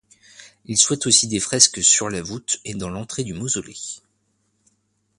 Il 0.65 0.77
souhaite 0.79 1.05
aussi 1.05 1.27
des 1.27 1.39
fresques 1.39 1.83
sur 1.83 2.09
la 2.09 2.23
voûte 2.23 2.57
et 2.65 2.73
dans 2.73 2.89
l'entrée 2.89 3.23
du 3.23 3.35
mausolée. 3.35 3.77